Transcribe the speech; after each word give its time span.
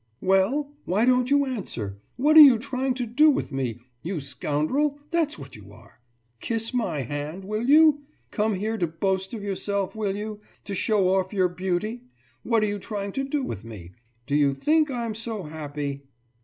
»Well? 0.19 0.73
Why 0.85 1.05
don't 1.05 1.29
you 1.29 1.45
answer? 1.45 1.99
What 2.15 2.35
are 2.35 2.39
you 2.41 2.57
trying 2.57 2.95
to 2.95 3.05
do 3.05 3.29
with 3.29 3.51
me? 3.51 3.81
You 4.01 4.19
scoundrel 4.19 4.99
that's 5.11 5.37
what 5.37 5.55
you 5.55 5.71
are! 5.71 6.01
Kiss 6.39 6.73
my 6.73 7.01
hand, 7.01 7.45
will 7.45 7.69
you? 7.69 7.99
Come 8.31 8.55
here 8.55 8.79
to 8.79 8.87
boast 8.87 9.31
of 9.35 9.43
yourself, 9.43 9.95
will 9.95 10.15
you? 10.15 10.41
To 10.63 10.73
show 10.73 11.09
off 11.09 11.33
your 11.33 11.49
beauty! 11.49 12.01
What 12.41 12.63
are 12.63 12.65
you 12.65 12.79
trying 12.79 13.11
to 13.11 13.23
do 13.23 13.43
with 13.43 13.63
me? 13.63 13.91
Do 14.25 14.33
you 14.35 14.53
think 14.55 14.89
I'm 14.89 15.13
so 15.13 15.43
happy? 15.43 16.07